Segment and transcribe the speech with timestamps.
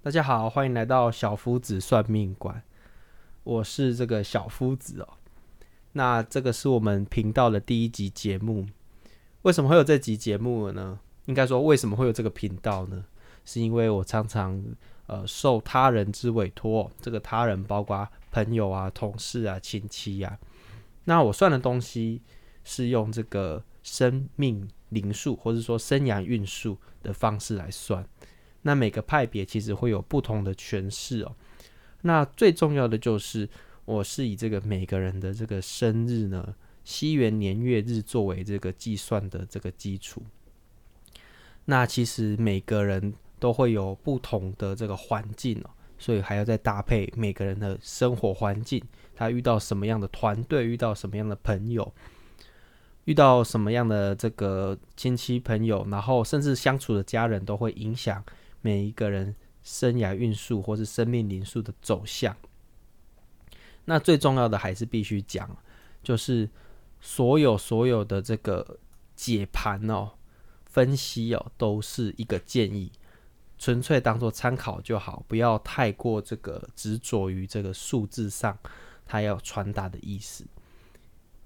[0.00, 2.62] 大家好，欢迎来到小夫子算命馆。
[3.42, 5.08] 我是这个小夫子哦。
[5.92, 8.64] 那这个是我们频道的第一集节目。
[9.42, 11.00] 为什么会有这集节目呢？
[11.26, 13.04] 应该说，为什么会有这个频道呢？
[13.44, 14.62] 是因为我常常
[15.08, 20.38] 呃受他人之委托，这个他人包括朋友啊、同事啊、亲戚啊。
[21.04, 22.22] 那我算的东西
[22.62, 28.06] 是用这个生命灵数，或者说生涯运数的方式来算。
[28.68, 31.34] 那每个派别其实会有不同的诠释哦。
[32.02, 33.48] 那最重要的就是，
[33.86, 36.54] 我是以这个每个人的这个生日呢，
[36.84, 40.22] 西元年月日作为这个计算的这个基础。
[41.64, 48.84] 那其实每个人都会有不同的这个环境哦，所以还要再搭配每个人的生活环境，
[49.16, 51.90] 他遇到什么样的团队，遇到什么样的朋友，
[53.06, 58.22] 遇到什么样的这个亲戚朋友，然后甚至相处的家人都会影响。
[58.60, 62.36] 每一个人生涯运数或是生命灵数的走向，
[63.84, 65.56] 那最重要的还是必须讲，
[66.02, 66.48] 就是
[67.00, 68.78] 所有所有的这个
[69.14, 70.10] 解盘哦、
[70.66, 72.90] 分析哦，都是一个建议，
[73.58, 78.58] 纯粹当做参考就好，不要太过这个执着于这个数字上，
[79.06, 80.44] 它要传达的意思。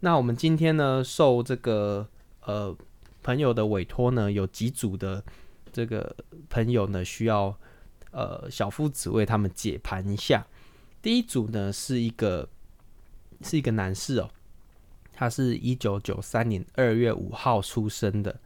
[0.00, 2.08] 那我们今天呢，受这个
[2.42, 2.76] 呃
[3.22, 5.22] 朋友的委托呢，有几组的。
[5.72, 6.14] 这个
[6.50, 7.56] 朋友呢，需要
[8.10, 10.46] 呃小夫子为他们解盘一下。
[11.00, 12.48] 第一组呢是一个
[13.40, 14.30] 是一个男士哦，
[15.12, 18.38] 他是一九九三年二月五号出生的。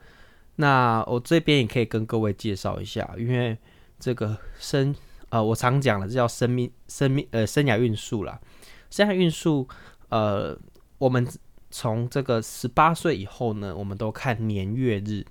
[0.55, 3.59] 那我这边也可以跟各位介绍一下，因为
[3.99, 4.95] 这个生
[5.29, 8.41] 呃我常讲的这叫生命生命呃生涯运数啦。
[8.89, 9.69] 生涯运数
[10.09, 10.57] 呃
[10.97, 11.29] 我们
[11.71, 15.27] 从这个十八岁以后呢，我们都看年月日。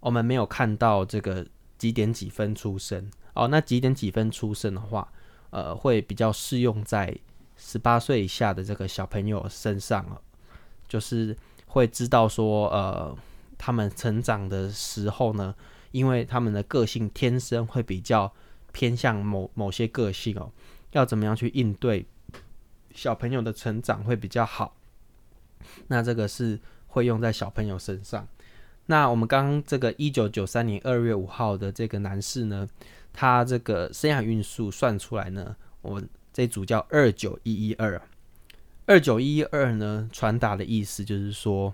[0.00, 1.46] 我们没有看到这个
[1.78, 3.10] 几点几分出生。
[3.32, 5.06] 哦，那几点几分出生的话，
[5.50, 7.16] 呃，会比较适用在
[7.56, 10.20] 十八岁以下的这个小朋友身上哦，
[10.88, 13.16] 就是会知道说，呃，
[13.56, 15.54] 他们成长的时候呢，
[15.92, 18.30] 因为他们的个性天生会比较
[18.72, 20.50] 偏向某某些个性哦，
[20.90, 22.04] 要怎么样去应对
[22.92, 24.74] 小朋友的成长会比较好，
[25.86, 28.26] 那这个是会用在小朋友身上。
[28.90, 32.68] 那我们刚刚这个一九九三年二月五号的这个男士呢，
[33.12, 38.02] 他这个生涯运数算出来呢，我们这组叫二九一一二，
[38.86, 41.72] 二九一一二呢，传达的意思就是说，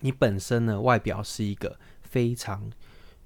[0.00, 2.70] 你本身呢外表是一个非常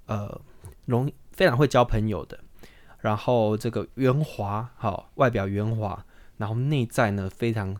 [0.05, 0.39] 呃
[0.85, 2.39] 容非常会交朋友的，
[3.01, 6.05] 然后这个圆滑好，外表圆滑，
[6.37, 7.75] 然后内在呢非常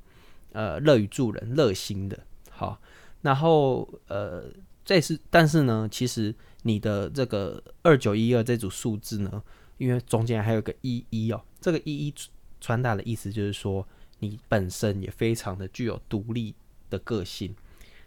[0.52, 2.20] 呃乐于助人、热心的，
[2.52, 2.82] 好，
[3.22, 4.44] 然后呃。
[4.86, 9.44] 这是，但是呢，其实你的这个二九一二这组数字呢，
[9.80, 12.14] 因为中间还有个一一哦，这个一一
[12.62, 13.86] 传达的意思就是说，
[14.20, 16.54] 你本身也非常的具有独立
[16.90, 17.56] 的个性。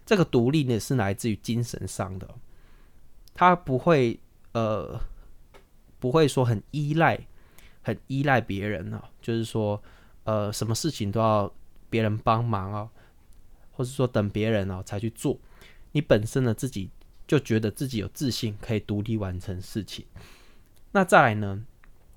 [0.06, 2.32] 这个独立呢，是来自于精神上的，
[3.34, 4.18] 他不会
[4.52, 4.98] 呃，
[5.98, 7.26] 不会说很依赖，
[7.82, 9.82] 很依赖别人哦，就是说
[10.22, 11.52] 呃，什么事情都要
[11.90, 12.88] 别人帮忙哦，
[13.72, 15.36] 或是说等别人哦才去做。
[15.92, 16.90] 你本身呢，自己
[17.26, 20.04] 就觉得自己有自信，可以独立完成事情。
[20.92, 21.64] 那再来呢，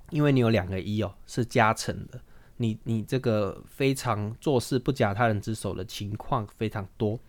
[0.09, 2.21] 因为你有两个一哦，是加成的。
[2.57, 7.19] 你你这个非常做事不假他人之手的情况非常多。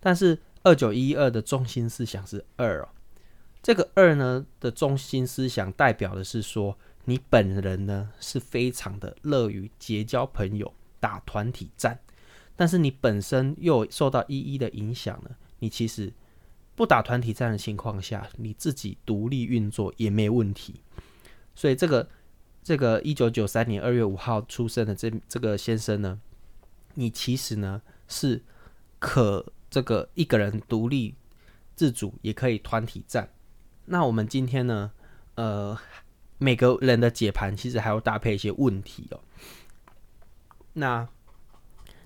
[0.00, 2.88] 但是二九一二的中心思想是二哦，
[3.62, 12.00] 这个二呢的中心思想代表的是说，你本人呢是非常的乐于结交朋友、打团体战，
[12.56, 15.30] 但是你本身又受到一一的影响呢。
[15.62, 16.12] 你其实
[16.74, 20.80] 不打团体战的情况下，你自己独立运作也没问题。
[21.54, 22.08] 所以这个
[22.64, 26.20] 这个一九九三年二月五号出生的这这个先生呢，
[26.94, 28.42] 你其实呢是
[28.98, 31.14] 可这个一个人独立
[31.76, 33.30] 自主，也可以团体战。
[33.84, 34.90] 那我们今天呢，
[35.36, 35.78] 呃，
[36.38, 39.20] 每个人的解盘其实还要搭配一些问题哦。
[40.72, 41.08] 那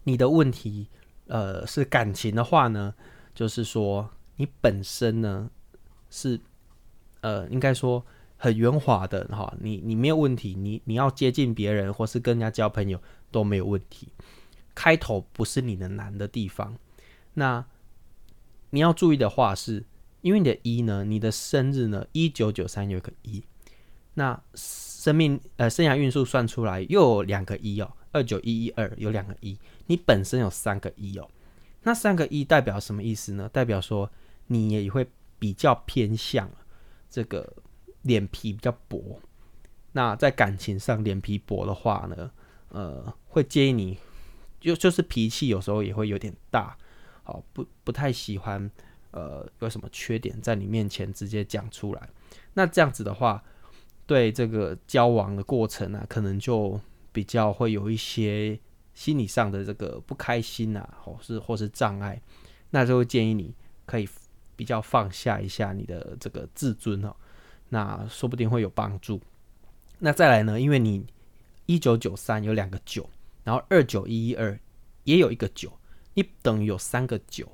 [0.05, 0.89] 你的问题
[1.29, 2.95] 呃是感情的话呢？
[3.37, 5.51] 就是说，你本身呢
[6.09, 6.41] 是
[7.21, 8.03] 呃，应该说
[8.39, 12.99] 很圆滑的哈，你你没有问题，你你要接近别人或是跟人家交朋友
[13.31, 14.09] 都没有问题。
[14.75, 16.77] 开头不是你的难的地方。
[17.35, 17.63] 那
[18.71, 19.85] 你要注意的话是，
[20.23, 23.45] 因为你的一呢，你的生日呢一九九三有一个一，
[24.15, 31.29] 那生命呃生涯运数算出来又有两个一哦，二九一一二有两个一，你本身有三个一哦。
[31.87, 33.49] 那三个一代表什么意思呢？
[33.53, 34.11] 代表说
[34.49, 35.07] 你也会
[35.39, 36.51] 比较偏向
[37.09, 37.63] 这个
[38.03, 39.21] 脸皮比较薄，
[39.93, 42.29] 那在感情上脸皮薄的话呢，
[42.71, 43.99] 呃，会建议你，
[44.61, 46.77] 就就是脾气有时候也会有点大，
[47.23, 48.69] 好，不不太喜欢，
[49.13, 52.11] 呃，有什么缺点在你面前直接讲出来。
[52.55, 53.41] 那这样子的话，
[54.07, 56.81] 对这个交往的过程啊，可能就
[57.13, 58.59] 比较会有一些
[58.97, 62.21] 心理上的这个不开心啊，或是或是障碍，
[62.71, 63.55] 那就会建议你
[63.85, 64.09] 可以
[64.57, 67.15] 比较放下一下你的这个自尊哦，
[67.69, 69.21] 那说不定会有帮助。
[69.99, 70.59] 那再来呢？
[70.59, 71.07] 因为你
[71.67, 73.09] 一九九三有两个九，
[73.45, 74.59] 然后二九一一二
[75.05, 75.79] 也有一个九，
[76.15, 77.53] 你等于有三个九。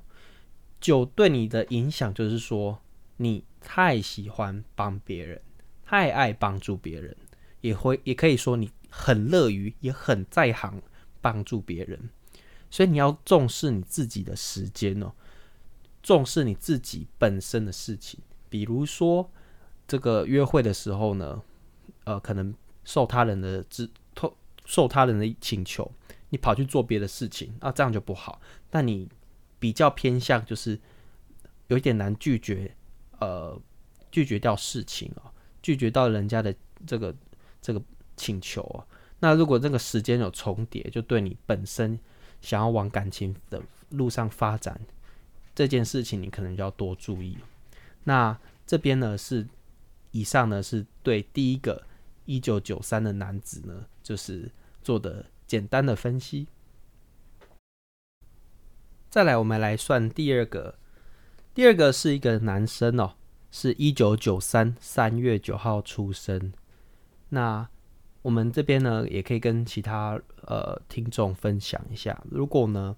[0.80, 2.80] 九对你的影响就是说，
[3.16, 5.40] 你太喜欢帮别人，
[5.84, 7.16] 太爱帮助别人，
[7.60, 10.80] 也会也可以说你很乐于，也很在行
[11.22, 12.10] 帮助别人。
[12.70, 15.12] 所以你要重视你自己的时间哦，
[16.02, 18.20] 重视你自己本身的事情。
[18.50, 19.30] 比如说
[19.88, 21.40] 这个约会的时候呢。
[22.04, 22.52] 呃，可能
[22.84, 25.88] 受他人的之托，受他人的请求，
[26.30, 28.40] 你跑去做别的事情啊，这样就不好。
[28.70, 29.08] 但你
[29.60, 30.76] 比较偏向就是
[31.68, 32.74] 有一点难拒绝，
[33.20, 33.56] 呃，
[34.10, 35.30] 拒绝掉事情哦，
[35.62, 36.52] 拒绝到人家的
[36.84, 37.14] 这个
[37.60, 37.80] 这个
[38.16, 38.82] 请求哦。
[39.22, 41.98] 那如果这个时间有重叠，就对你本身
[42.42, 44.78] 想要往感情的路上发展
[45.54, 47.38] 这件事情，你可能就要多注意。
[48.04, 48.36] 那
[48.66, 49.46] 这边呢是
[50.10, 51.84] 以上呢是对第一个。
[52.24, 54.48] 一九九三的男子呢，就是
[54.80, 56.46] 做的简单的分析。
[59.10, 60.76] 再来，我们来算第二个。
[61.52, 63.14] 第二个是一个男生哦，
[63.50, 66.52] 是一九九三三月九号出生。
[67.30, 67.68] 那
[68.22, 72.18] 我们这边呢，也可以跟其他呃听众分享一下。
[72.30, 72.96] 如果呢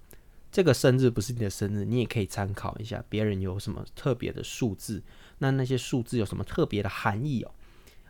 [0.51, 5.03] 这个生日不是你的生日，你也可以参考一下别人有什么特别的数字。
[5.39, 7.51] 那那些数字有什么特别的含义哦？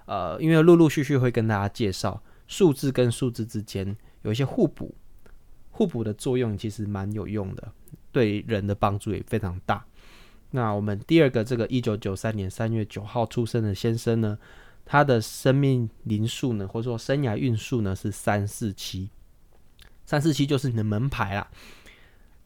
[0.05, 4.93] 呃，因为陆陆续续会跟大家介绍数字跟数字之间有一些互补，
[5.71, 7.71] 互补的作用其实蛮有用的，
[8.11, 9.83] 对人的帮助也非常大。
[10.51, 14.37] 那我们第二个这个一九九三年三月九号出生的先生呢，
[14.85, 19.09] 他的生命灵数呢，或者说生涯运数呢是三四七，
[20.05, 21.49] 三四七就是你的门牌啦。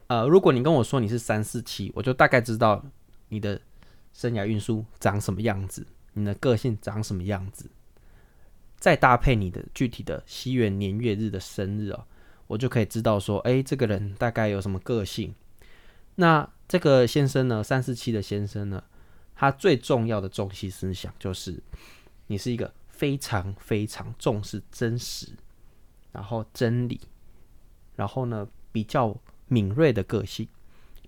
[0.06, 2.84] 呃，如果你跟我说你是三四七，我就大概知道
[3.28, 3.60] 你的
[4.12, 5.86] 生涯运数长什么样子。
[6.14, 7.70] 你的个性长什么样子？
[8.80, 12.04] 再搭配你的具体的西元年月日的生日哦，
[12.48, 15.32] 我就可以知道说，哎，这个人大概有什么个性。
[16.16, 18.82] 那这个先生呢，三四七的先生呢，
[19.36, 21.62] 他最重要的中心思想就是，
[22.30, 25.26] 你是一个非常非常重视真实，
[26.12, 27.00] 然后真理，
[27.96, 29.12] 然后呢比较
[29.48, 30.46] 敏锐的个性。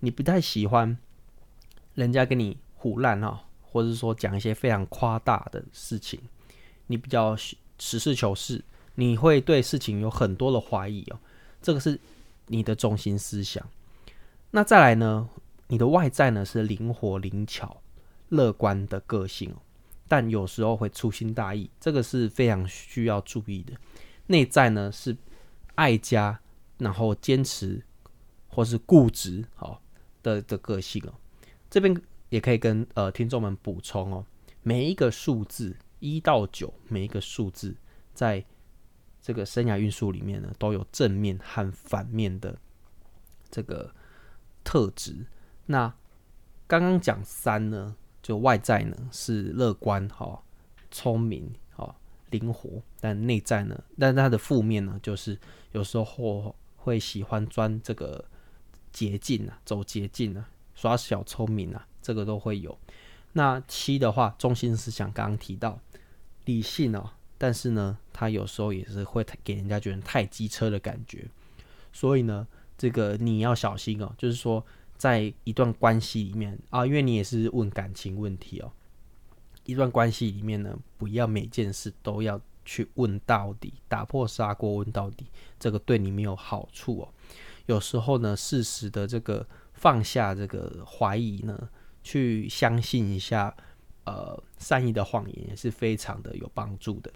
[0.01, 0.97] 你不太喜欢
[1.93, 3.39] 人家跟你胡乱哦。
[3.61, 6.19] 或者说讲一些非常夸大的事情，
[6.85, 11.17] 你比较实事求是，你会对事情有很多的怀疑哦，
[11.59, 11.99] 这个是
[12.45, 13.67] 你的中心思想。
[14.51, 15.27] 那再来呢，
[15.69, 17.81] 你的外在呢是灵活灵巧、
[18.29, 19.57] 乐观的个性哦，
[20.13, 23.73] 但有时候会粗心大意，这个是非常需要注意的。
[24.27, 25.17] 内在呢是
[25.73, 26.39] 爱家，
[26.77, 27.83] 然后坚持
[28.47, 29.81] 或是固执好
[30.21, 31.13] 的的个性哦，
[31.67, 31.99] 这边。
[32.29, 34.25] 也可以跟呃听众们补充哦，
[34.63, 37.75] 每一个数字一到九，每一个数字
[38.15, 38.43] 在
[39.21, 42.57] 这个生涯运数里面呢，都有正面和反面的
[43.51, 43.93] 这个
[44.63, 45.27] 特质。
[45.67, 45.93] 那
[46.65, 50.41] 刚刚讲三呢，就外在呢是乐观哈、
[50.89, 51.95] 聪明哈、
[52.31, 55.37] 灵活，但内在呢，但它的负面呢，就是
[55.73, 58.25] 有时候会喜欢钻这个
[58.91, 61.85] 捷径啊，走捷径啊，耍小聪明啊。
[62.01, 62.77] 这个都会有。
[63.31, 65.79] 那七的话，中心思想刚刚提到
[66.43, 71.25] 理性哦，但是呢，他有时候也是会给人家觉得太机车的感觉。
[71.93, 72.45] 所以呢，
[72.77, 74.13] 这个你要小心哦。
[74.17, 74.65] 就是说，
[74.97, 78.71] 在一段关系里面啊，因为你也是问感情问题哦。
[79.65, 85.27] 一段关系里面呢，不要每件事都要去问到底，打破砂锅问到底，
[85.59, 87.09] 这个对你没有好处哦。
[87.65, 91.69] 有时候呢，适时的这个放下这个怀疑呢。
[92.05, 93.55] 去相信一下，
[94.03, 97.09] 呃，善意的谎言也是非常的有帮助的。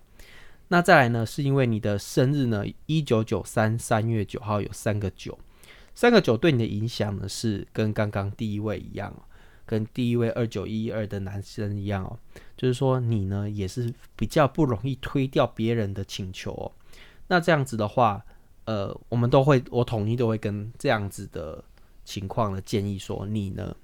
[0.70, 5.38] 那再来呢，是因为你的生日呢，一九九三三月九号有三个九，
[5.98, 9.12] 三个九对你的影响呢，是跟刚刚第一位一样，
[9.66, 12.20] 跟第一位二九一二的男生一样哦，
[12.56, 16.72] 就是说你呢也是比较不容易推掉别人的请求哦。
[17.30, 18.24] 那这样子的话，
[18.66, 21.64] 呃，我们都会，我统一都会跟这样子的
[22.06, 23.76] 情况呢建议说，你呢。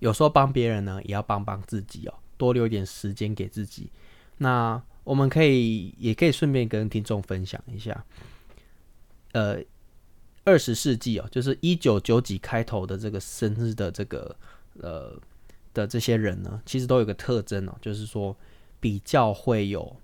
[0.00, 3.88] 有时候帮别人呢，也要帮帮自己哦，多留一点时间给自己。
[4.38, 8.04] 那我们可以也可以顺便跟听众分享一下，
[9.32, 9.62] 呃，
[10.44, 14.36] 二十世纪哦，就是一九九几开头的这个生日的这个
[14.80, 15.18] 呃
[15.72, 18.36] 的这些人呢，其实都有个特征哦，就是说
[18.78, 19.96] 比较会有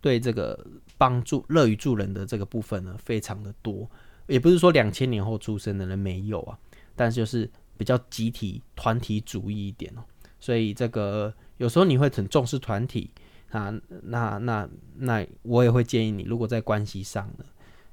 [0.00, 0.66] 对这个
[0.98, 3.88] 帮助、乐于助人的这个部分呢，非常的多。
[4.26, 6.58] 也不是说两千年后出生的人没有啊，
[6.94, 10.04] 但是就是比较集体、团体主义一点哦。
[10.38, 13.10] 所以这个有时候你会很重视团体。
[13.50, 13.70] 啊，
[14.04, 17.44] 那那那我也会建议你，如果在关系上呢，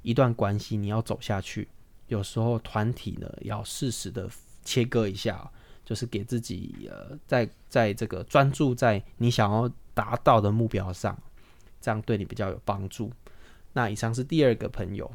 [0.02, 1.68] 一段关系你要走下去，
[2.08, 4.30] 有时候团体呢要适时的
[4.64, 5.50] 切割一下，
[5.84, 11.18] 就是给自己呃，在在这个专注在你想要达到的目标上，
[11.82, 13.12] 这样对你比较有帮助。
[13.74, 15.12] 那以上是第二个朋友，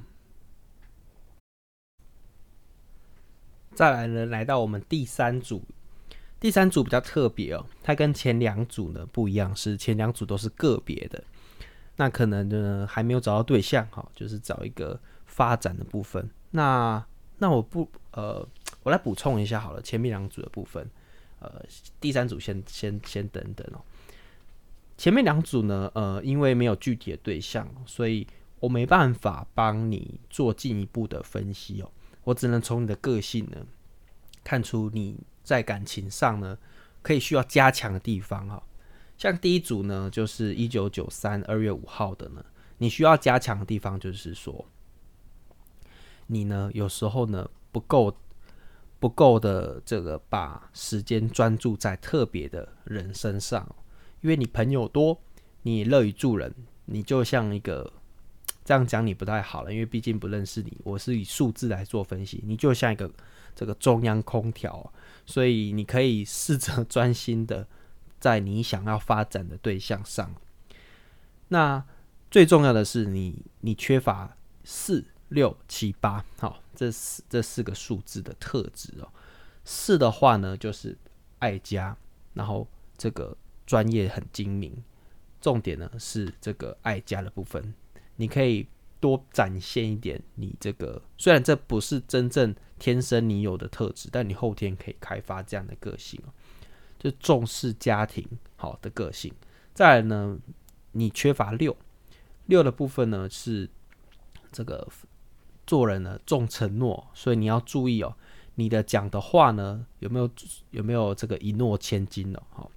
[3.75, 5.63] 再来呢，来到我们第三组。
[6.39, 11.25] 第三组比较特别哦，它跟前两组呢不一样，是前两组都是个别的，
[11.97, 16.29] 那可能呢还没有找到对象哈，就是找一个发展的部分。
[16.51, 17.05] 那
[17.39, 18.47] 那我不呃，
[18.83, 20.89] 我来补充一下好了，前面两组的部分，
[21.41, 21.65] 呃，
[22.01, 23.81] 第三组先先先等等哦。
[24.97, 28.27] 前面两组呢，呃，因为没有具体的对象，所以
[28.61, 31.91] 我没办法帮你做进一步的分析哦，
[32.25, 33.59] 我只能从你的个性呢
[34.43, 35.19] 看出你。
[35.45, 36.57] 在感情上呢，
[37.03, 38.63] 可以需要加强的地方哈，
[39.17, 42.45] 像第一组呢，就是一九九三二月五号的呢，
[42.79, 44.67] 你需要加强的地方就是说，
[46.27, 48.15] 你呢有时候呢不够
[48.99, 53.75] 不够的这个把时间专注在特别的人身上，
[54.21, 55.21] 因为你朋友多，
[55.63, 56.53] 你乐于助人，
[56.87, 57.93] 你就像一个
[58.65, 63.11] 这样讲你不太好了，因为毕竟不认识你，我是以数字来做分析，你就像一个
[63.55, 64.93] 这个中央空调。
[65.27, 67.67] 所以你可以试着 专心的
[68.25, 70.35] 在你想要发展的对象上。
[71.49, 71.85] 那
[72.31, 79.13] 最重要的是你，你缺乏四六七八，好，这四这四个数字的特质哦。
[79.63, 80.97] 四的话呢，就是
[81.41, 81.95] 爱家，
[82.33, 82.67] 然后
[82.97, 84.83] 这个专业很精明，
[85.39, 87.75] 重点呢是这个爱家的部分，
[88.17, 88.67] 你可以。
[89.01, 96.19] 多展现一点你这个，虽然这不是真正天生你有的特质，但你后天可以开发这样的个性，
[97.05, 99.31] 就重视家庭好的个性。
[99.75, 100.39] 再来呢，
[100.93, 101.77] 你缺乏六
[102.47, 103.69] 六的部分呢是
[104.51, 104.89] 这个
[105.67, 108.17] 做人呢重承诺，所以你要注意哦，
[108.55, 110.31] 你的讲的话呢有没有
[110.71, 112.43] 有没有这个一诺千金的？
[112.49, 112.71] 好，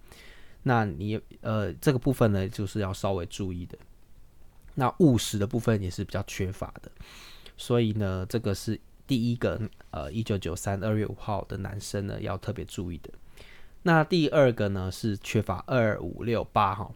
[0.64, 3.78] 那你呃这个部分呢就是要稍微注意的。
[4.76, 6.92] 那务实的部分也是比较缺乏的，
[7.56, 9.58] 所以呢，这个是第一个
[9.92, 13.10] 呃，一九九三二月五号的男生呢要特别注意的。
[13.88, 16.92] 那第二个呢是缺乏二五六八哈，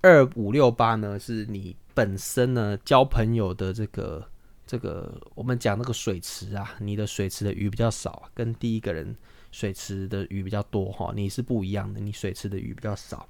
[0.00, 4.26] 二五六八呢是你本身呢交朋友的这个
[4.66, 9.14] 这个我们讲那个水池啊，你的水池的鱼比较少，跟第一个人
[9.50, 13.28] 水池的鱼比较多哈，你是不一样的，你水池的鱼比较少，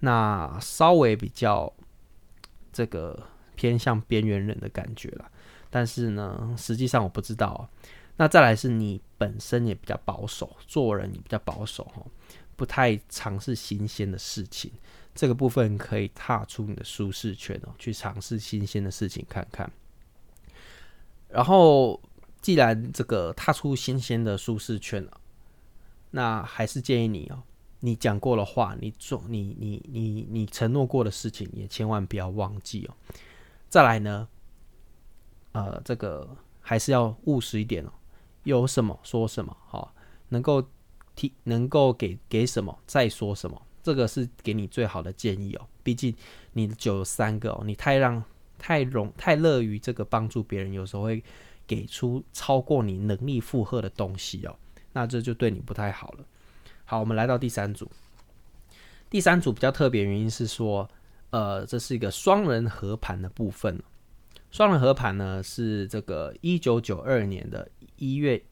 [0.00, 1.72] 那稍微比较。
[2.72, 5.30] 这个偏向边缘人的感觉了，
[5.70, 7.66] 但是呢，实际上我不知道。
[8.16, 12.02] 那再来是你本身也比较保守，做人也比较保守哈，
[12.56, 14.72] 不太尝试新鲜的事情。
[15.14, 19.70] 这个部分可以踏出你的舒适圈哦，去尝试新鲜的事情看看。
[21.28, 22.00] 然后，
[22.40, 25.20] 既然这个踏出新鲜的舒适圈了，
[26.10, 27.42] 那还是建议你哦。
[27.80, 32.94] 你讲过的话，你做你你你你承诺过的事情，也千万不要忘记哦。
[33.68, 34.28] 再来呢，
[35.52, 36.28] 呃，这个
[36.60, 37.92] 还是要务实一点哦。
[38.46, 39.92] 有什么说什么，好，
[40.28, 40.64] 能够
[41.16, 45.66] 提能够给给什么再说什么，这个是给你最好的建议哦。
[45.82, 46.14] 毕竟
[46.52, 48.22] 你就有三个哦，你太让
[48.56, 51.20] 太容太乐于这个帮助别人，有时候会
[51.66, 54.56] 给出超过你能力负荷的东西哦，
[54.92, 56.24] 那这就对你不太好了。
[56.84, 57.90] 好，我们来到第三组。
[59.10, 60.88] 第三组比较特别，原因是说，
[61.30, 63.82] 呃，这是一个双人合盘的部分。
[64.56, 68.42] 双人合盘呢，是这个一九九二年的一月，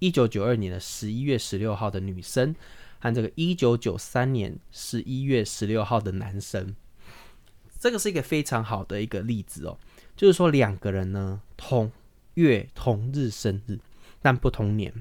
[0.00, 2.52] 一九九二年的十一月十六号的女生，
[2.98, 6.74] 和这个一九九三年十一月十六号的男生。
[7.78, 9.78] 这个是一个非常好的一个例子哦，
[10.16, 11.92] 就是说两个人呢，同
[12.34, 13.78] 月同日生日，
[14.20, 14.92] 但不同年。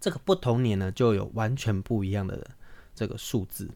[0.00, 2.44] 这个不同年呢，就有完全不一样的
[2.92, 3.70] 这个数字。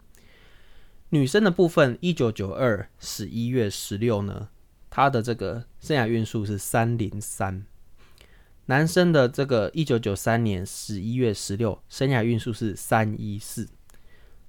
[1.11, 4.49] 女生的部分，一九九二十一月十六呢，
[4.95, 7.65] 他的这个生涯运数是三零三。
[8.67, 13.67] 男生的这个一九九三年十一月十六，生涯运数是三一四。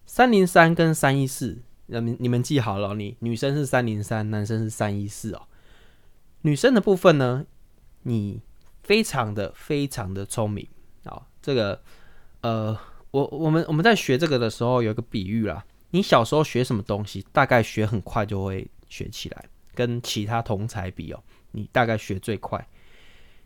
[0.05, 5.43] 三零三跟三一四，你你们记好了，你女生是三零三，男生是三一四哦。
[6.41, 7.45] 女生的部分呢，
[8.01, 8.41] 你
[8.83, 10.67] 非常的非常的聪明
[11.05, 11.81] 啊、这个
[12.41, 12.77] 呃，
[13.11, 22.67] 我我们我们在学这个的时候有一个比喻啦，你小时候学什么东西，大概学很快就会学起来，跟其他同才比哦，你大概学最快，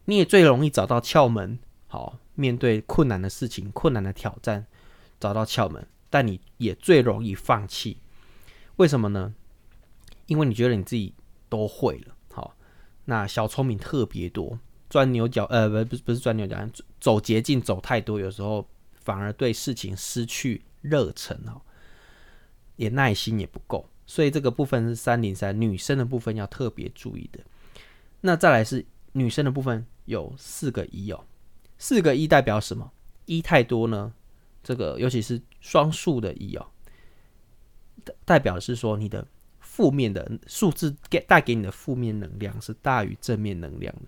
[0.06, 1.60] 你也最容易找到窍门。
[1.88, 4.68] 好，面对困难的事情、困难的挑战，
[5.20, 7.98] 找到窍门，但你也最容易放弃。
[8.76, 9.34] 为什么呢？
[10.26, 11.14] 因为你觉得你自己
[11.48, 12.16] 都会了。
[12.34, 12.56] 好，
[13.06, 16.58] 那小聪明特别多，钻牛角呃不不不是钻牛角，
[17.00, 21.62] 走捷径走太多，有时候反而对事情失去热忱哦，
[22.76, 23.90] 也耐心也不够。
[24.08, 27.40] 所以这个部分是三零三女生的部分要特别注意的。
[28.22, 31.24] 那再来是女生的部分有四个一哦。
[31.78, 32.92] 四个一代表什么？
[33.26, 34.12] 一太多呢？
[34.64, 36.66] 这个尤其是双数的一哦，
[38.26, 39.26] 代表是说你的
[39.60, 44.02] 负面的数字给带给你的负面能量是大于正面能量的。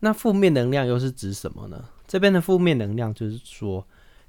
[0.00, 1.90] 那负面能量又是指什么呢？
[2.08, 3.86] 这边的负面能量就是说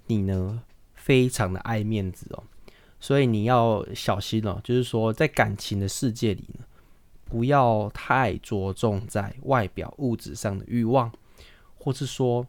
[0.07, 0.61] 你呢
[1.01, 2.43] 非常的爱面子哦，
[2.99, 4.61] 所以你要小心哦。
[4.63, 6.65] 就是说在感情的世界里呢。
[7.31, 11.09] 不要太着重在外表物质上的欲望，
[11.77, 12.45] 或是说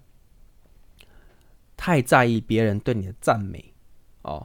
[1.77, 3.73] 太在意别人对你的赞美
[4.23, 4.45] 哦，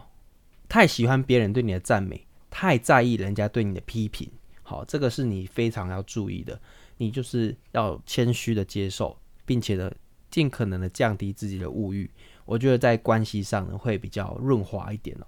[0.69, 4.29] 太喜欢别人对你的赞美，太在意人家对你的批评。
[4.61, 6.61] 好，这个是你非常要注意的。
[6.97, 9.91] 你就是要谦虚的接受，并且呢，
[10.29, 12.07] 尽可能的降低自己的物欲。
[12.47, 15.27] 我觉得在关系上呢，会比较润滑一点哦。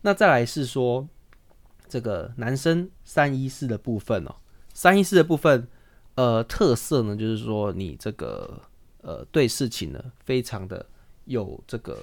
[0.00, 1.08] 那再来是说。
[1.88, 4.34] 这个男生三一四的部分哦，
[4.74, 5.68] 三一四的部分，
[6.16, 8.60] 呃，特色呢，就是说你这个
[9.02, 10.84] 呃，对事情呢，非常的
[11.26, 11.96] 有这个，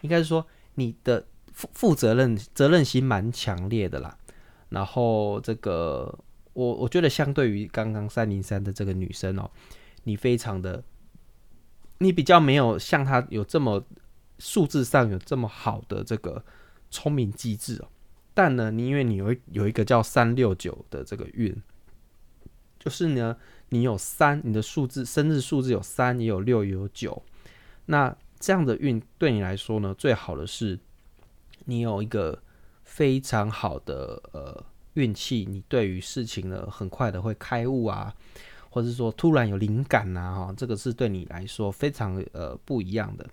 [0.00, 4.18] 应该是说你的负负责任责任心蛮强烈的啦。
[4.70, 6.12] 然后这个
[6.52, 9.48] 我我觉得相对于刚刚三零三的这个女生哦，
[10.02, 10.82] 你非常的，
[12.00, 13.84] 你比较没有像他有这么
[14.38, 16.42] 数字上有这么好的这个
[16.90, 17.88] 聪明机智哦。
[18.32, 21.54] 但呢，你因为你有有一个叫三六九的这个运，
[22.78, 23.36] 就是呢，
[23.68, 27.22] 你有三，你的数字生日数字有三，也有六，也有九。
[27.86, 30.78] 那这样的运对你来说呢，最好的是
[31.66, 32.42] 你有一个
[32.84, 38.14] 非常好的呃运气，你对于事情呢很快的会开悟啊，
[38.70, 43.26] 或者说突然有灵感呐，哈，这个是对你来说非常呃不一样的。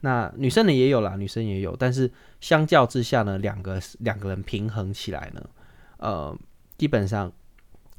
[0.00, 5.50] 那女生呢也有啦，女生也有，但是相较之下呢，两个两个人平衡起来呢，
[5.98, 6.36] 呃，
[6.78, 7.30] 基本上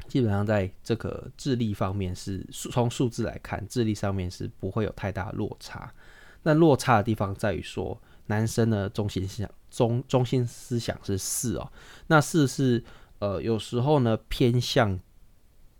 [0.07, 5.93] 基本上在这个智力方面是从数字来看，智力上面是不会有太大落差。
[6.41, 11.71] 那落差的地方在于说，男生呢中心思想中中心思想是四哦，
[12.07, 12.83] 那四是
[13.19, 14.99] 呃有时候呢偏向，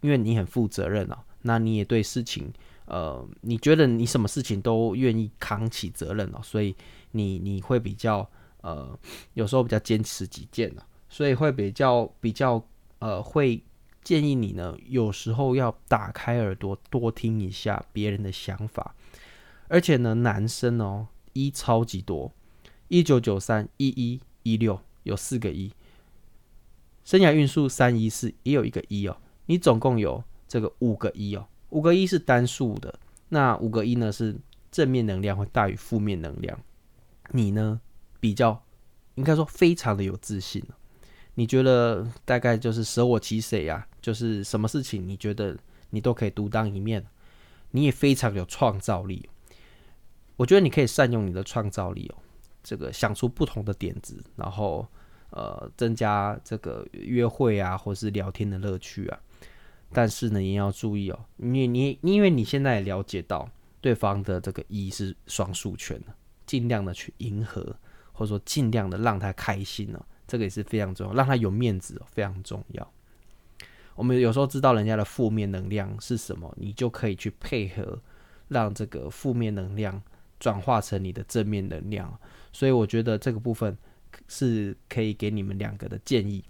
[0.02, 2.52] 因为你很负责任哦，那你也对事情。
[2.86, 6.76] 呃，你觉得你什么事情都愿意扛起责任哦，所以
[7.12, 8.30] 你你会比较
[8.62, 9.00] 呃，
[9.34, 12.62] 有时候比较坚持己见的，所以会比较比较
[13.00, 13.64] 呃，会
[14.04, 18.94] 建议你呢，有时候要打开耳朵多听一下别人的想法，
[19.70, 22.34] 而且呢，男生哦，一超级多，
[22.90, 25.72] 一九九三一一一六有四个一，
[27.06, 29.16] 生涯运数三一四也有一个一哦，
[29.52, 31.46] 你总共有这个五个一哦。
[31.72, 34.34] 五个一是单数的，那五个一呢是
[34.72, 36.58] 正面能量会大于负面能量。
[37.32, 37.82] 你呢
[38.22, 38.64] 比较
[39.16, 40.64] 应该说非常的有自信，
[41.34, 43.86] 你觉得大概就是舍我其谁呀？
[44.02, 45.58] 就是什么事情你觉得
[45.90, 47.06] 你都可以独当一面，
[47.72, 49.30] 你也非常有创造力。
[50.38, 52.24] 我觉得你可以善用你的创造力哦，
[52.64, 54.88] 这个想出不同的点子，然后
[55.32, 59.20] 呃增加这个约会啊或是聊天的乐趣啊。
[59.94, 63.50] 但是呢，也要注意哦，你你因为你现在了解到
[63.80, 66.02] 对方的这个一是双数权，
[66.46, 67.76] 尽量的去迎合，
[68.12, 72.94] 或者说尽量的让他开心哦，这个也是非常重要，让他有面子哦，非常重要。
[73.96, 78.02] 我们有时候知道人家的负面能量是什么，你就可以去配合，
[78.48, 80.02] 让这个负面能量
[80.40, 82.18] 转化成你的正面能量。
[82.54, 83.78] 所以我觉得这个部分
[84.28, 86.44] 是可以给你们两个的建议。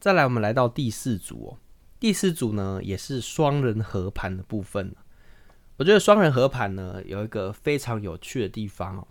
[0.00, 1.58] 再来，我们来到第四组哦。
[1.98, 4.94] 第四组呢，也是双人合盘的部分。
[5.76, 9.06] 我觉得双人合盘呢，有一个非常有趣的地方哦。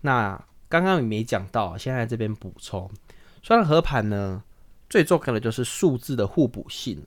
[0.00, 2.90] 那刚刚也没讲到，现在这边补充。
[3.42, 4.42] 双人合盘呢，
[4.90, 7.06] 最重要的就是数字的互补性。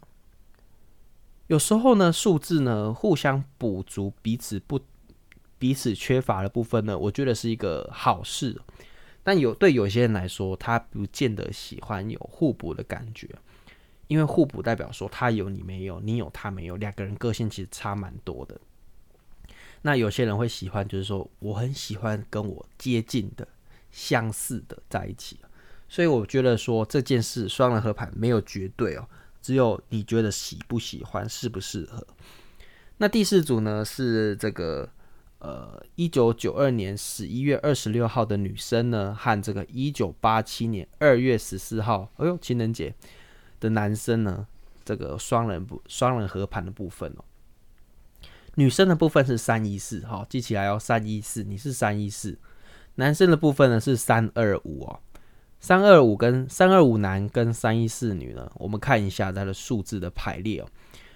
[1.48, 4.80] 有时候呢，数字呢互相补足彼此不
[5.58, 8.60] 彼此缺乏的部分呢，我觉得是一个好事。
[9.26, 13.28] 但有对有些人来说，他不见得喜欢有互补的感觉，
[14.06, 18.62] 因为互补代表说他有你没有，你有他没有，两个人个性其实差蛮多的。
[19.82, 23.48] 那有些人会喜欢，就是说我很喜欢跟我接近的、
[23.90, 25.40] 相似的在一起。
[25.90, 29.08] 所以我觉得说这件事双人合盘没有绝对哦，
[29.42, 32.06] 只有你觉得喜不喜欢、适不适合。
[32.98, 34.88] 那第四组呢是这个
[35.40, 42.94] 呃一九九二年十一月二十六号的女生呢，和这个一九八七年二月十四号，哎呦情人节
[43.60, 44.48] 的男生呢，
[44.84, 47.24] 这个双人不双人合盘的部分哦。
[48.56, 52.38] 女生的部分是三一四，好记起来哦，三一四，你是三一四。
[52.96, 55.00] 男生的部分呢是三二五哦。
[55.60, 60.68] 三二五跟三二五男跟三一四女呢，我们看一下它的数字的排列哦。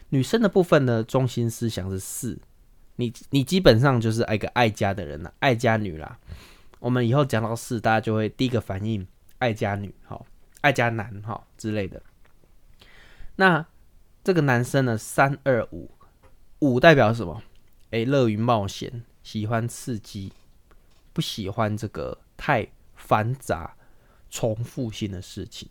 [0.10, 2.38] 女生的部分呢，中心思想是四，
[3.00, 6.20] 你你基本上就是一个爱家的人了，爱家女啦。
[6.80, 9.08] 我们以后讲到四，大家就会第一个反应
[9.38, 10.26] 爱家女，好，
[10.60, 12.04] 爱家男，好之类的。
[13.38, 13.66] 那
[14.22, 15.90] 这个男生呢，三二五
[16.60, 17.42] 五代表什么？
[17.92, 20.34] 诶，乐于冒险，喜欢刺激，
[21.14, 23.76] 不喜欢这个太繁杂。
[24.32, 25.68] 重复性的事情，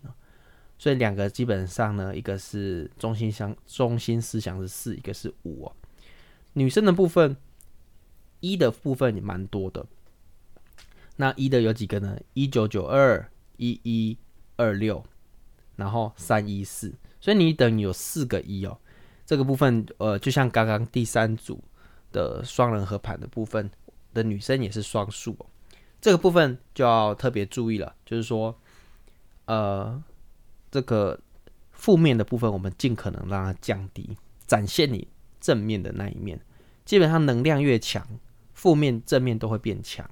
[0.79, 5.73] 所以两个基本上呢，一个是中心想中心思想是四，一个是五哦。
[6.59, 7.37] 女生的部分，
[8.41, 9.87] 一的部分也蛮多的。
[11.17, 12.19] 那一的有几个呢？
[12.35, 14.19] 一九九二、一一
[14.57, 15.05] 二六，
[15.77, 18.77] 然后三一四，所以你等于有四个一哦。
[19.25, 21.63] 这个部分，呃，就像刚刚第三组
[22.11, 23.71] 的双人合盘的部分
[24.13, 25.47] 的女生也是双数哦。
[26.01, 28.57] 这个部分就要特别注意了，就是说，
[29.47, 30.03] 呃，
[30.71, 31.19] 这个
[31.73, 34.17] 负面的部分，我们尽可能让它降低，
[34.47, 35.07] 展现你
[35.41, 36.41] 正面的那一面。
[36.89, 38.03] 基本上能量越强，
[38.55, 40.09] 负面正面都会变强，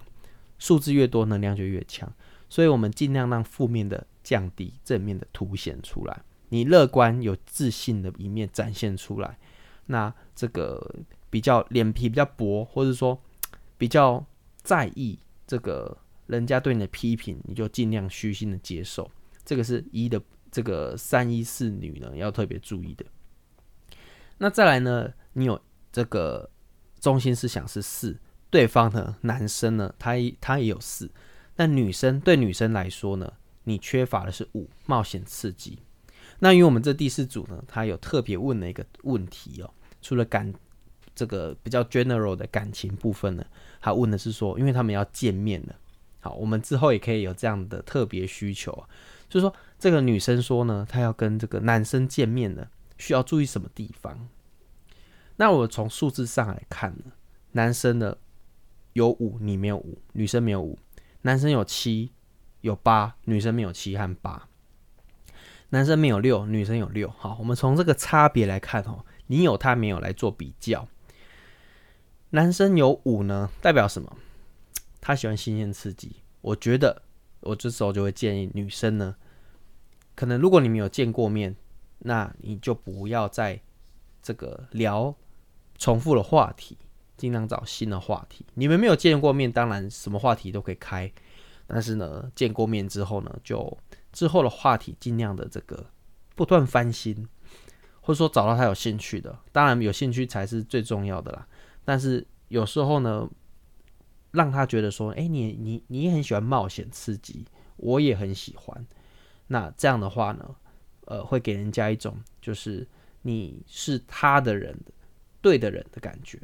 [0.58, 2.12] 数字越多，能量就越强。
[2.50, 6.22] 所以我们尽量让负面的降低，正面的凸显出来。
[6.50, 9.38] 你乐观有自信的一面展现出来，
[9.86, 10.96] 那这个
[11.30, 13.18] 比较脸皮比较薄，或者说
[13.78, 14.22] 比较
[14.58, 15.18] 在意。
[15.46, 19.10] 这个人家对你的批评，你就尽量虚心的接受。
[19.46, 20.20] 这个是一的
[20.52, 23.06] 这个三一四女呢，要特别注意的。
[24.36, 25.58] 那再来呢，你有
[25.90, 26.50] 这个
[27.00, 28.16] 中心思想是四，
[28.50, 31.10] 对方呢，男生呢，他他也有四，
[31.54, 33.32] 但女生对女生来说呢，
[33.64, 35.78] 你缺乏的是五，冒险刺激。
[36.38, 40.52] 那因为我们这第四组呢，他有特别问了一个问题哦，除了感。
[41.18, 43.46] 这个比较 general 的感情部分呢，
[43.80, 45.74] 他问的是说，因为他们要见面了，
[46.20, 48.86] 好，我们之后也可以有这样的特别需求啊，
[49.26, 54.28] 就是说这个女生说呢，她要跟这个男生见面了，需要注意什么地方？
[55.36, 57.12] 那我从数字上来看呢，
[57.52, 58.18] 男生的
[58.94, 60.78] 有五，你没有五，女生没有五，
[61.22, 62.12] 男生有七，
[62.62, 64.48] 有八，女生没有七和八，
[65.70, 70.88] 男生没有六，女生有六，好，我们从这个差别来看哦，你有他没有来做比较。
[72.30, 74.16] 男生有五呢，代表什么？
[75.00, 76.16] 他喜欢新鲜刺激。
[76.40, 77.02] 我觉得
[77.40, 79.14] 我这时候就会建议女生呢，
[80.14, 81.54] 可能如果你没有见过面，
[81.98, 83.60] 那你就不要再
[84.22, 85.14] 这个聊
[85.78, 86.76] 重复的话题，
[87.16, 88.44] 尽量找新的话题。
[88.54, 91.10] 你们没有见过面，当然什么话题都可以开，
[91.66, 93.76] 但是呢，见过面之后呢，就
[94.12, 95.86] 之后的话题尽量的这个
[96.34, 97.26] 不断翻新，
[98.00, 101.46] 或者说找到他有兴趣的，当然有兴趣才是最重要的啦。
[101.84, 103.28] 但是有时候呢，
[104.30, 108.86] 让他觉得说，哎，你你你也很喜欢冒险刺激，我也很喜欢。
[109.48, 110.54] 那这样的话呢，
[111.06, 112.86] 呃，会给人家一种就是
[113.22, 114.78] 你是他的人，
[115.46, 116.40] 对的人的感觉。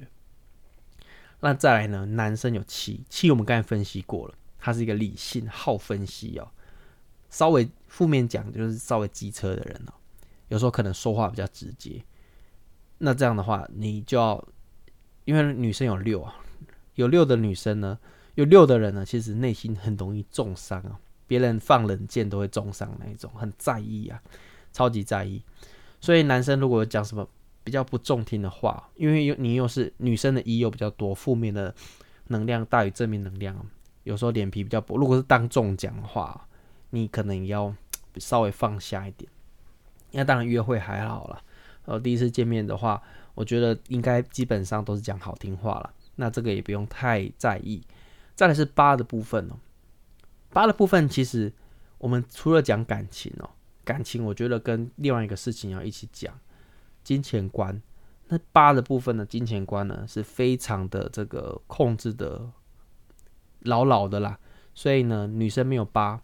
[1.41, 6.47] 那再来呢，男生有七七，我们刚才分析过了，他是一个理性、好分析哦，
[7.31, 9.93] 稍微负面讲就是稍微机车的人哦，
[10.47, 12.01] 有时候可能说话比较直接。
[12.99, 14.47] 那这样的话，你就要。
[15.25, 16.35] 因为女生有六啊，
[16.97, 17.97] 有六的女生呢，
[18.35, 20.99] 有六的人呢，其实内心很容易重伤啊。
[21.29, 24.21] 别人放冷箭都会重伤那一种，很在意啊，
[24.73, 25.41] 超级在意。
[26.01, 27.25] 所以男生如果讲什么
[27.64, 31.75] 比较不中听的话，因为你又是女生的一又比较多，负面的
[32.29, 33.57] 能量大于正面能量，
[34.05, 34.96] 有时候脸皮比较薄。
[34.96, 36.48] 如果是当众讲话，
[36.90, 37.75] 你可能要
[38.16, 39.31] 稍微放下一点。
[40.11, 41.42] 那当然约会还好啦，
[41.85, 43.03] 呃，第一次见面的话。
[43.35, 47.83] 我觉得应该基本上都是讲好听话了，那这个也不用太在意。
[48.35, 49.57] 再来是八的部分哦，
[50.51, 51.51] 八的部分其实
[51.96, 53.48] 我们除了讲感情哦，
[53.85, 56.38] 感情我觉得跟另外一个事情要一起讲，
[57.03, 57.81] 金钱观。
[58.29, 62.51] 那八的部分呢，金钱观呢是非常的这个控制的
[63.61, 64.38] 牢牢的啦。
[64.75, 66.23] 所以呢，女生没有八，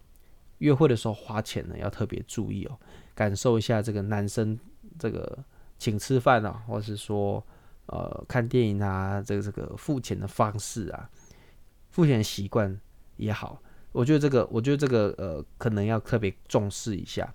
[0.59, 2.79] 约会的时候花钱呢要特别注意哦，
[3.15, 4.59] 感受一下这个男生
[4.99, 5.39] 这个
[5.79, 7.45] 请吃饭啊，或是说
[7.87, 11.11] 呃看电影啊，这个这个付钱的方式啊，
[11.91, 12.81] 付钱习惯
[13.19, 13.61] 也好，
[13.93, 17.35] 我觉得这个我觉得这个呃可能要特别重视一下，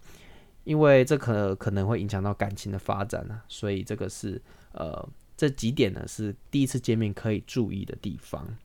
[0.64, 4.42] 因为这可可能会影响到感情的发展啊，所以这个是。
[4.76, 8.58] 呃，这几点呢是第一次见面可以注意的地方。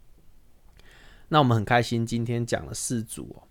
[1.28, 3.44] 那我们很开心，今天讲了四组哦，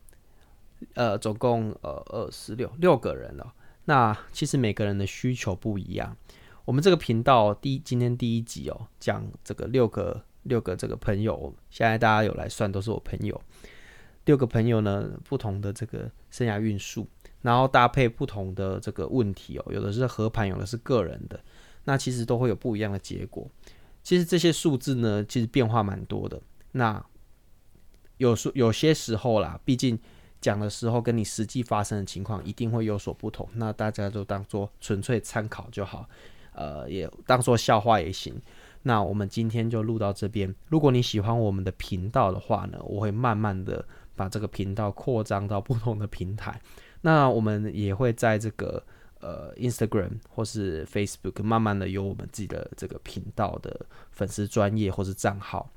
[0.95, 3.51] 呃，总共呃二十六六个人哦。
[3.85, 6.17] 那其实每个人的需求不一样。
[6.65, 13.39] 我们这个频道第今天第一集哦，讲这个六个六个这个朋友，现在大家有来算都是我朋友。
[14.25, 17.07] 六个朋友呢，不同的这个生涯运数，
[17.47, 21.39] 然后搭配不同的这个问题哦，有的是合盘，有的是个人的。
[21.85, 23.49] 那其实都会有不一样的结果。
[24.03, 26.37] 其实这些数字呢，其实变化蛮多的。
[26.73, 27.01] 那
[28.17, 29.97] 有时有些时候啦，毕竟
[30.41, 33.47] 讲的时候跟你实际发生的情况一定会有所不同。
[33.53, 36.09] 那大家就当做纯粹参考就好，
[36.51, 38.35] 呃，也当做笑话也行。
[38.83, 40.53] 那我们今天就录到这边。
[40.67, 46.59] 如果你喜欢我们的频道的话呢，我会慢慢的把这个频道扩张到不同的平台。
[47.07, 48.83] 那我们也会在这个。
[49.19, 55.67] 呃，Instagram 或是 Facebook，慢慢的有我们自己的这个频道的粉丝专业或是账号，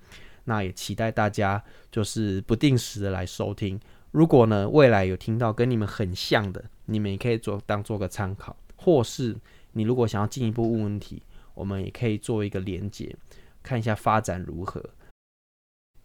[0.44, 3.80] 那也期待大家就是不定时的来收听。
[4.10, 9.34] 如果呢未来有听到跟你们很像的，你们也可以做当做个参考，或是
[9.72, 11.22] 你如果想要进一步问问题，
[11.54, 13.16] 我们也可以做一个连结，
[13.62, 14.84] 看一下发展如何。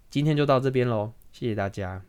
[0.09, 2.01] 今天就到这边喽，谢谢大家。